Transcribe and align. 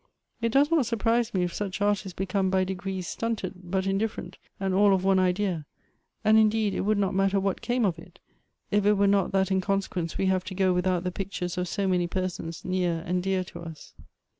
It 0.41 0.51
does 0.51 0.71
not 0.71 0.87
surprise 0.87 1.31
me 1.31 1.43
if 1.43 1.53
such 1.53 1.79
artists 1.79 2.13
become 2.13 2.49
by 2.49 2.63
degrees 2.63 3.07
stunted, 3.07 3.53
but 3.65 3.85
indifferent, 3.85 4.39
and 4.59 4.73
all 4.73 4.95
of 4.95 5.03
one 5.03 5.19
idea; 5.19 5.67
and 6.25 6.39
indeed 6.39 6.73
it 6.73 6.79
would 6.81 6.97
not 6.97 7.13
matter 7.13 7.39
what 7.39 7.61
came 7.61 7.85
of 7.85 7.99
it, 7.99 8.17
if 8.71 8.83
it 8.83 8.93
were 8.93 9.05
not 9.05 9.31
that 9.33 9.51
in 9.51 9.61
consequence 9.61 10.17
we 10.17 10.25
have 10.25 10.43
to 10.45 10.55
go 10.55 10.73
without 10.73 11.03
the 11.03 11.11
pictures 11.11 11.55
of 11.55 11.67
so 11.67 11.87
many 11.87 12.07
persons 12.07 12.65
near 12.65 13.03
and 13.05 13.21
dear 13.21 13.43
to 13.43 13.59
us." 13.59 13.93